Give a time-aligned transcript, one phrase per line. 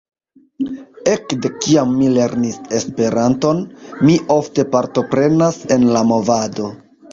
[1.11, 3.61] Ekde kiam mi lernis Esperanton,
[4.09, 6.75] mi ofte partoprenas en la movado.